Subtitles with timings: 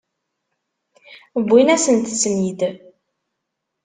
[1.39, 2.61] Wwin-asent-ten-id.